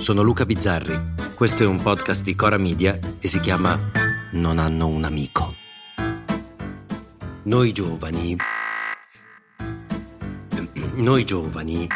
sono 0.00 0.22
Luca 0.22 0.46
Bizzarri. 0.46 0.98
Questo 1.34 1.62
è 1.62 1.66
un 1.66 1.80
podcast 1.82 2.24
di 2.24 2.34
Cora 2.34 2.56
Media 2.56 2.98
e 3.18 3.28
si 3.28 3.38
chiama 3.38 3.78
Non 4.32 4.58
hanno 4.58 4.86
un 4.86 5.04
amico. 5.04 5.54
Noi 7.42 7.72
giovani. 7.72 8.36
Noi 10.94 11.24
giovani. 11.24 11.86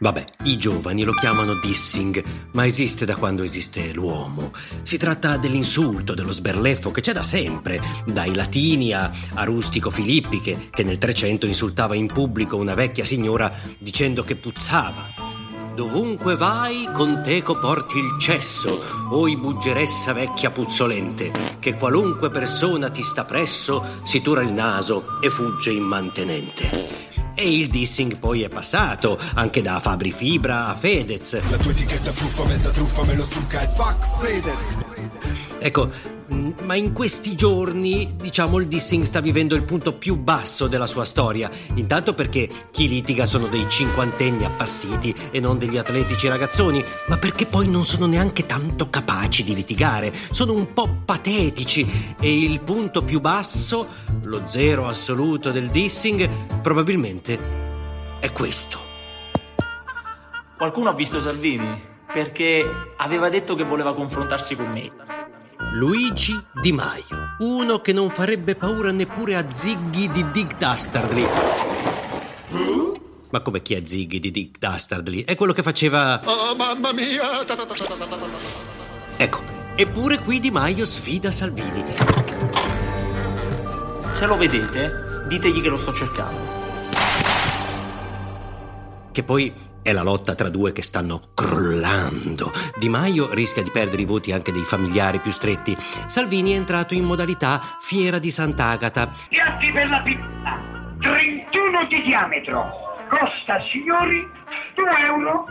Vabbè, 0.00 0.24
i 0.44 0.58
giovani 0.58 1.02
lo 1.02 1.12
chiamano 1.12 1.54
dissing, 1.54 2.22
ma 2.52 2.66
esiste 2.66 3.06
da 3.06 3.16
quando 3.16 3.42
esiste 3.42 3.92
l'uomo. 3.92 4.52
Si 4.82 4.98
tratta 4.98 5.38
dell'insulto, 5.38 6.14
dello 6.14 6.32
sberleffo 6.32 6.90
che 6.90 7.00
c'è 7.00 7.12
da 7.12 7.22
sempre, 7.22 7.80
dai 8.04 8.34
latini 8.34 8.92
a, 8.92 9.10
a 9.34 9.44
Rustico 9.44 9.90
Filippi 9.90 10.40
che, 10.40 10.68
che 10.70 10.84
nel 10.84 10.98
Trecento 10.98 11.46
insultava 11.46 11.94
in 11.94 12.06
pubblico 12.06 12.56
una 12.56 12.74
vecchia 12.74 13.04
signora 13.04 13.50
dicendo 13.78 14.22
che 14.24 14.36
puzzava. 14.36 15.29
Dovunque 15.74 16.36
vai, 16.36 16.88
con 16.92 17.22
teco 17.24 17.58
porti 17.58 17.98
il 17.98 18.16
cesso, 18.18 18.80
oi 19.10 19.36
buggeressa 19.36 20.12
vecchia 20.12 20.50
puzzolente, 20.50 21.56
che 21.58 21.74
qualunque 21.74 22.30
persona 22.30 22.90
ti 22.90 23.02
sta 23.02 23.24
presso, 23.24 23.84
si 24.02 24.20
tura 24.20 24.42
il 24.42 24.52
naso 24.52 25.18
e 25.20 25.30
fugge 25.30 25.70
immantenente. 25.70 27.08
E 27.34 27.48
il 27.48 27.68
dissing 27.68 28.18
poi 28.18 28.42
è 28.42 28.48
passato, 28.48 29.18
anche 29.34 29.62
da 29.62 29.80
Fabri 29.80 30.12
Fibra 30.12 30.66
a 30.66 30.74
Fedez. 30.74 31.40
La 31.48 31.56
tua 31.56 31.70
etichetta 31.70 32.12
fuffa, 32.12 32.44
mezza 32.44 32.70
truffa, 32.70 33.04
me 33.04 33.14
lo 33.14 33.24
succa 33.24 33.62
e 33.62 33.68
fuck 33.68 34.20
Fedez. 34.20 34.76
Ecco, 35.58 35.90
ma 36.62 36.74
in 36.74 36.92
questi 36.92 37.34
giorni, 37.34 38.14
diciamo, 38.16 38.58
il 38.58 38.66
dissing 38.66 39.04
sta 39.04 39.20
vivendo 39.20 39.54
il 39.54 39.64
punto 39.64 39.94
più 39.94 40.16
basso 40.16 40.66
della 40.66 40.86
sua 40.86 41.04
storia. 41.04 41.50
Intanto 41.74 42.14
perché 42.14 42.48
chi 42.70 42.88
litiga 42.88 43.26
sono 43.26 43.46
dei 43.46 43.66
cinquantenni 43.68 44.44
appassiti 44.44 45.14
e 45.30 45.40
non 45.40 45.58
degli 45.58 45.76
atletici 45.76 46.28
ragazzoni, 46.28 46.82
ma 47.08 47.18
perché 47.18 47.46
poi 47.46 47.68
non 47.68 47.84
sono 47.84 48.06
neanche 48.06 48.46
tanto 48.46 48.88
capaci 48.90 49.44
di 49.44 49.54
litigare. 49.54 50.12
Sono 50.30 50.52
un 50.52 50.72
po' 50.72 51.02
patetici 51.04 52.14
e 52.20 52.42
il 52.42 52.60
punto 52.60 53.02
più 53.02 53.20
basso, 53.20 53.88
lo 54.24 54.42
zero 54.46 54.86
assoluto 54.86 55.50
del 55.50 55.68
dissing, 55.68 56.28
probabilmente 56.60 57.38
è 58.20 58.30
questo. 58.32 58.78
Qualcuno 60.56 60.90
ha 60.90 60.94
visto 60.94 61.20
Salvini? 61.20 61.88
Perché 62.12 62.68
aveva 62.96 63.28
detto 63.28 63.54
che 63.54 63.64
voleva 63.64 63.94
confrontarsi 63.94 64.56
con 64.56 64.70
me. 64.70 65.09
Luigi 65.72 66.36
Di 66.60 66.72
Maio, 66.72 67.36
uno 67.38 67.78
che 67.78 67.92
non 67.92 68.10
farebbe 68.10 68.56
paura 68.56 68.90
neppure 68.90 69.36
a 69.36 69.48
Ziggy 69.48 70.10
di 70.10 70.28
Dick 70.32 70.58
Dastardly. 70.58 71.24
Ma 73.30 73.40
come 73.40 73.62
chi 73.62 73.74
è 73.74 73.82
Ziggy 73.84 74.18
di 74.18 74.32
Dick 74.32 74.58
Dastardly? 74.58 75.22
È 75.22 75.36
quello 75.36 75.52
che 75.52 75.62
faceva... 75.62 76.20
Oh 76.24 76.56
mamma 76.56 76.92
mia! 76.92 77.46
Ecco, 79.16 79.42
eppure 79.76 80.18
qui 80.18 80.40
Di 80.40 80.50
Maio 80.50 80.84
sfida 80.84 81.30
Salvini. 81.30 81.84
Se 84.10 84.26
lo 84.26 84.36
vedete, 84.36 85.24
ditegli 85.28 85.62
che 85.62 85.68
lo 85.68 85.78
sto 85.78 85.92
cercando. 85.92 86.59
Che 89.12 89.24
poi 89.24 89.52
è 89.82 89.92
la 89.92 90.02
lotta 90.02 90.34
tra 90.34 90.48
due 90.48 90.72
che 90.72 90.82
stanno 90.82 91.20
crollando. 91.34 92.52
Di 92.78 92.88
Maio 92.88 93.32
rischia 93.32 93.62
di 93.62 93.70
perdere 93.70 94.02
i 94.02 94.04
voti 94.06 94.32
anche 94.32 94.52
dei 94.52 94.62
familiari 94.62 95.18
più 95.18 95.30
stretti. 95.30 95.76
Salvini 96.06 96.52
è 96.52 96.56
entrato 96.56 96.94
in 96.94 97.04
modalità 97.04 97.60
fiera 97.80 98.18
di 98.18 98.30
Sant'Agata. 98.30 99.12
Piatti 99.28 99.72
per 99.72 99.88
la 99.88 100.00
pizza, 100.02 100.60
31 101.00 101.86
di 101.88 102.02
diametro. 102.02 102.88
Costa, 103.08 103.58
signori, 103.72 104.20
2,50 104.76 105.04
euro. 105.04 105.46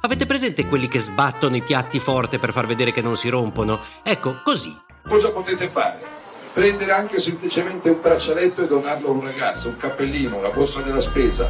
Avete 0.00 0.26
presente 0.26 0.66
quelli 0.66 0.88
che 0.88 0.98
sbattono 0.98 1.54
i 1.54 1.62
piatti 1.62 2.00
forte 2.00 2.38
per 2.38 2.52
far 2.52 2.66
vedere 2.66 2.90
che 2.90 3.02
non 3.02 3.14
si 3.14 3.28
rompono? 3.28 3.80
Ecco, 4.02 4.40
così. 4.42 4.76
Cosa 5.06 5.30
potete 5.30 5.68
fare? 5.68 6.16
Prendere 6.52 6.90
anche 6.90 7.20
semplicemente 7.20 7.88
un 7.88 8.00
braccialetto 8.00 8.62
e 8.62 8.66
donarlo 8.66 9.08
a 9.08 9.12
un 9.12 9.20
ragazzo, 9.22 9.68
un 9.68 9.76
cappellino, 9.76 10.38
una 10.38 10.50
borsa 10.50 10.80
della 10.80 11.00
spesa. 11.00 11.48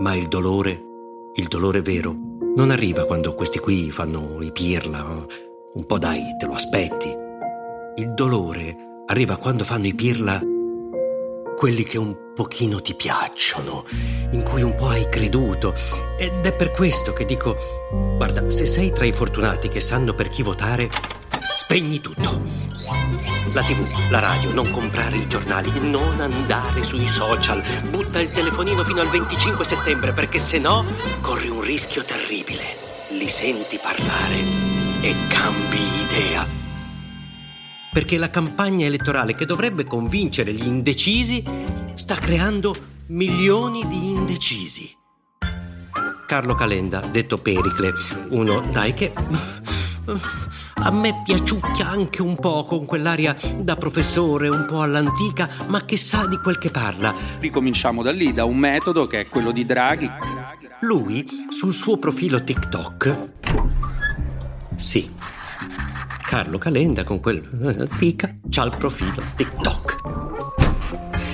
Ma 0.00 0.14
il 0.14 0.28
dolore, 0.28 0.80
il 1.34 1.48
dolore 1.48 1.82
vero, 1.82 2.14
non 2.54 2.70
arriva 2.70 3.04
quando 3.04 3.34
questi 3.34 3.58
qui 3.58 3.90
fanno 3.90 4.38
i 4.40 4.52
pirla. 4.52 5.26
Un 5.74 5.86
po' 5.86 5.98
dai, 5.98 6.36
te 6.38 6.46
lo 6.46 6.52
aspetti. 6.52 7.08
Il 7.96 8.14
dolore 8.14 9.02
arriva 9.06 9.36
quando 9.36 9.64
fanno 9.64 9.86
i 9.86 9.94
pirla 9.94 10.40
quelli 11.56 11.82
che 11.82 11.98
un 11.98 12.16
pochino 12.32 12.80
ti 12.80 12.94
piacciono, 12.94 13.84
in 14.30 14.44
cui 14.44 14.62
un 14.62 14.76
po' 14.76 14.86
hai 14.86 15.08
creduto. 15.08 15.74
Ed 16.16 16.46
è 16.46 16.54
per 16.54 16.70
questo 16.70 17.12
che 17.12 17.24
dico, 17.24 17.56
guarda, 18.16 18.48
se 18.48 18.66
sei 18.66 18.92
tra 18.92 19.04
i 19.04 19.12
fortunati 19.12 19.66
che 19.66 19.80
sanno 19.80 20.14
per 20.14 20.28
chi 20.28 20.44
votare, 20.44 20.88
spegni 21.56 22.00
tutto. 22.00 22.40
La 23.52 23.62
tv, 23.62 23.84
la 24.10 24.20
radio, 24.20 24.52
non 24.52 24.70
comprare 24.70 25.16
i 25.16 25.26
giornali, 25.26 25.72
non 25.90 26.20
andare 26.20 26.84
sui 26.84 27.08
social, 27.08 27.60
butta 27.90 28.20
il 28.20 28.30
telefonino 28.58 28.82
fino 28.82 29.00
al 29.00 29.08
25 29.08 29.64
settembre 29.64 30.12
perché 30.12 30.40
se 30.40 30.58
no 30.58 30.84
corri 31.20 31.48
un 31.48 31.60
rischio 31.60 32.02
terribile. 32.02 32.64
Li 33.10 33.28
senti 33.28 33.78
parlare 33.80 34.34
e 35.00 35.14
cambi 35.28 35.78
idea. 36.02 36.44
Perché 37.92 38.18
la 38.18 38.30
campagna 38.30 38.86
elettorale 38.86 39.36
che 39.36 39.46
dovrebbe 39.46 39.84
convincere 39.84 40.52
gli 40.52 40.66
indecisi 40.66 41.44
sta 41.94 42.16
creando 42.16 42.74
milioni 43.06 43.86
di 43.86 44.08
indecisi. 44.08 44.92
Carlo 46.26 46.54
Calenda, 46.56 46.98
detto 46.98 47.38
Pericle, 47.38 47.92
uno, 48.30 48.60
dai 48.72 48.92
che 48.92 49.12
a 50.80 50.90
me 50.90 51.22
piaciucchia 51.24 51.88
anche 51.88 52.22
un 52.22 52.36
po' 52.36 52.64
con 52.64 52.84
quell'aria 52.84 53.36
da 53.58 53.76
professore, 53.76 54.48
un 54.48 54.64
po' 54.66 54.82
all'antica, 54.82 55.48
ma 55.68 55.84
che 55.84 55.96
sa 55.96 56.26
di 56.26 56.38
quel 56.38 56.58
che 56.58 56.70
parla. 56.70 57.14
Ricominciamo 57.40 58.02
da 58.02 58.12
lì, 58.12 58.32
da 58.32 58.44
un 58.44 58.56
metodo 58.56 59.06
che 59.06 59.20
è 59.20 59.28
quello 59.28 59.50
di 59.50 59.64
Draghi. 59.64 60.10
Lui, 60.82 61.26
sul 61.48 61.72
suo 61.72 61.98
profilo 61.98 62.42
TikTok, 62.42 63.30
sì, 64.76 65.10
Carlo 66.22 66.58
Calenda 66.58 67.02
con 67.02 67.18
quel 67.18 67.42
antica, 67.64 68.36
c'ha 68.48 68.64
il 68.64 68.74
profilo 68.78 69.22
TikTok. 69.34 69.96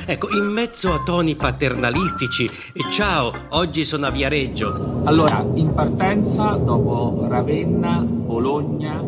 Ecco, 0.06 0.28
in 0.36 0.44
mezzo 0.44 0.92
a 0.92 1.02
toni 1.02 1.34
paternalistici, 1.34 2.44
e 2.46 2.88
ciao, 2.90 3.32
oggi 3.50 3.84
sono 3.84 4.06
a 4.06 4.10
Viareggio. 4.10 5.02
Allora, 5.04 5.44
in 5.54 5.72
partenza, 5.72 6.52
dopo 6.52 7.26
Ravenna, 7.28 7.98
Bologna, 8.00 9.02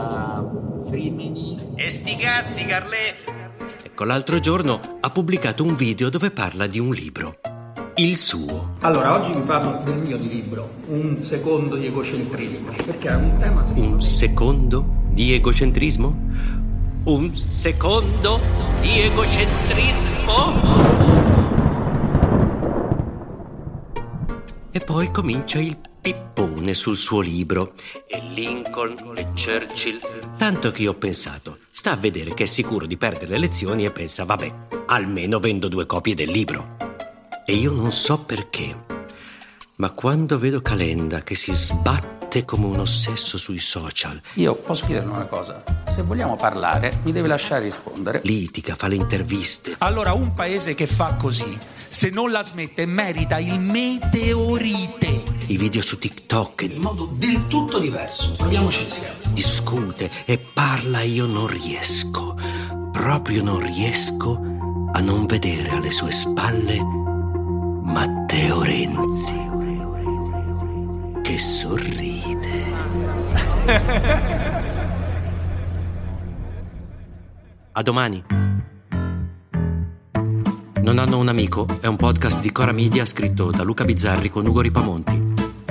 uh, 0.00 0.90
Rimini... 0.90 1.72
E 1.76 1.90
sti 1.90 2.16
cazzi, 2.16 2.64
Carlè! 2.64 3.16
Ecco, 3.82 4.04
l'altro 4.04 4.40
giorno 4.40 4.98
ha 5.00 5.10
pubblicato 5.10 5.62
un 5.62 5.76
video 5.76 6.08
dove 6.08 6.30
parla 6.30 6.66
di 6.66 6.78
un 6.78 6.90
libro. 6.90 7.38
Il 7.96 8.16
suo. 8.16 8.76
Allora, 8.80 9.12
oggi 9.14 9.32
vi 9.32 9.40
parlo 9.40 9.82
del 9.84 9.98
mio 9.98 10.16
di 10.16 10.28
libro, 10.28 10.70
Un 10.86 11.22
secondo 11.22 11.76
di 11.76 11.86
egocentrismo, 11.86 12.70
perché 12.84 13.08
è 13.08 13.14
un 13.14 13.36
tema... 13.38 13.62
Un 13.74 14.00
secondo 14.00 14.84
di 15.10 15.34
egocentrismo? 15.34 16.28
Un 17.04 17.32
secondo 17.34 18.40
di 18.80 19.00
egocentrismo? 19.00 20.28
E 24.70 24.80
poi 24.80 25.10
comincia 25.10 25.58
il 25.58 25.76
pippone 26.00 26.74
sul 26.74 26.96
suo 26.96 27.20
libro. 27.20 27.74
E 28.08 28.20
Lincoln 28.32 29.12
e 29.16 29.26
Churchill. 29.34 30.00
Tanto 30.36 30.70
che 30.70 30.82
io 30.82 30.92
ho 30.92 30.94
pensato, 30.94 31.58
sta 31.70 31.92
a 31.92 31.96
vedere 31.96 32.34
che 32.34 32.44
è 32.44 32.46
sicuro 32.46 32.86
di 32.86 32.96
perdere 32.96 33.28
le 33.32 33.36
elezioni 33.36 33.84
e 33.84 33.90
pensa, 33.90 34.24
vabbè, 34.24 34.54
almeno 34.86 35.38
vendo 35.38 35.68
due 35.68 35.86
copie 35.86 36.14
del 36.14 36.30
libro. 36.30 36.76
E 37.44 37.54
io 37.54 37.72
non 37.72 37.90
so 37.92 38.18
perché, 38.24 38.84
ma 39.76 39.90
quando 39.90 40.38
vedo 40.38 40.60
Calenda 40.62 41.22
che 41.22 41.34
si 41.34 41.52
sbatte 41.52 42.44
come 42.44 42.66
un 42.66 42.78
ossesso 42.78 43.36
sui 43.38 43.58
social, 43.58 44.20
Io 44.34 44.54
posso 44.54 44.86
chiederle 44.86 45.10
una 45.10 45.24
cosa? 45.24 45.64
Se 45.88 46.02
vogliamo 46.02 46.36
parlare, 46.36 47.00
mi 47.02 47.10
deve 47.10 47.26
lasciare 47.26 47.62
rispondere. 47.64 48.20
litiga, 48.22 48.76
fa 48.76 48.86
le 48.86 48.94
interviste, 48.94 49.74
Allora, 49.78 50.12
un 50.12 50.32
paese 50.32 50.74
che 50.74 50.86
fa 50.86 51.14
così, 51.14 51.58
se 51.88 52.08
non 52.10 52.30
la 52.30 52.44
smette, 52.44 52.86
merita 52.86 53.38
il 53.40 53.58
meteorite. 53.58 55.09
I 55.50 55.56
video 55.56 55.82
su 55.82 55.98
TikTok, 55.98 56.62
In 56.62 56.80
modo 56.80 57.06
del 57.06 57.48
tutto 57.48 57.80
diverso. 57.80 58.32
Proviamoci 58.36 58.84
insieme. 58.84 59.14
discute 59.32 60.08
e 60.24 60.38
parla 60.38 61.02
io 61.02 61.26
non 61.26 61.48
riesco, 61.48 62.36
proprio 62.92 63.42
non 63.42 63.58
riesco 63.58 64.40
a 64.92 65.00
non 65.00 65.26
vedere 65.26 65.70
alle 65.70 65.90
sue 65.90 66.12
spalle 66.12 66.80
Matteo 66.80 68.62
Renzi 68.62 69.48
che 71.22 71.38
sorride. 71.38 72.48
A 77.72 77.82
domani. 77.82 78.22
Non 80.82 80.98
hanno 80.98 81.18
un 81.18 81.28
amico 81.28 81.66
è 81.80 81.86
un 81.86 81.96
podcast 81.96 82.40
di 82.40 82.52
Cora 82.52 82.72
Media 82.72 83.04
scritto 83.04 83.50
da 83.50 83.62
Luca 83.64 83.84
Bizzarri 83.84 84.30
con 84.30 84.46
Ugo 84.46 84.60
Ripamonti. 84.60 85.29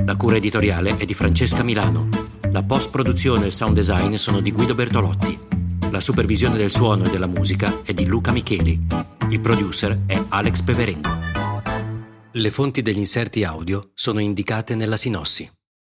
La 0.09 0.15
cura 0.15 0.37
editoriale 0.37 0.97
è 0.97 1.05
di 1.05 1.13
Francesca 1.13 1.61
Milano. 1.61 2.09
La 2.49 2.63
post-produzione 2.63 3.43
e 3.43 3.45
il 3.45 3.51
sound 3.51 3.75
design 3.75 4.15
sono 4.15 4.39
di 4.39 4.51
Guido 4.51 4.73
Bertolotti. 4.73 5.37
La 5.91 5.99
supervisione 5.99 6.57
del 6.57 6.71
suono 6.71 7.03
e 7.03 7.11
della 7.11 7.27
musica 7.27 7.81
è 7.83 7.93
di 7.93 8.07
Luca 8.07 8.31
Micheli. 8.31 8.87
Il 9.29 9.39
producer 9.39 10.05
è 10.07 10.19
Alex 10.29 10.63
Peverengo. 10.63 11.15
Le 12.31 12.49
fonti 12.49 12.81
degli 12.81 12.97
inserti 12.97 13.43
audio 13.43 13.91
sono 13.93 14.19
indicate 14.19 14.73
nella 14.73 14.97
sinossi. 14.97 15.47